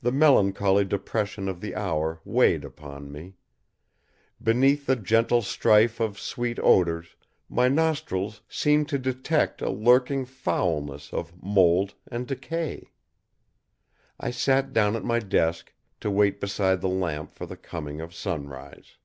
The 0.00 0.12
melancholy 0.12 0.86
depression 0.86 1.46
of 1.46 1.60
the 1.60 1.74
hour 1.74 2.22
weighed 2.24 2.64
upon 2.64 3.12
me. 3.12 3.34
Beneath 4.42 4.86
the 4.86 4.96
gentle 4.96 5.42
strife 5.42 6.00
of 6.00 6.18
sweet 6.18 6.58
odors, 6.62 7.16
my 7.50 7.68
nostrils 7.68 8.40
seemed 8.48 8.88
to 8.88 8.98
detect 8.98 9.60
a 9.60 9.68
lurking 9.68 10.24
foulness 10.24 11.12
of 11.12 11.34
mould 11.42 11.92
and 12.10 12.26
decay. 12.26 12.92
I 14.18 14.30
sat 14.30 14.72
down 14.72 14.96
at 14.96 15.04
my 15.04 15.18
desk, 15.18 15.74
to 16.00 16.10
wait 16.10 16.40
beside 16.40 16.80
the 16.80 16.88
lamp 16.88 17.34
for 17.34 17.44
the 17.44 17.58
coming 17.58 18.00
of 18.00 18.14
sunrise. 18.14 18.96